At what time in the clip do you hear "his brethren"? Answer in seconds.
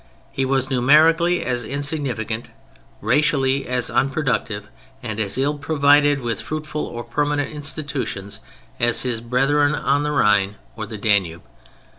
9.03-9.75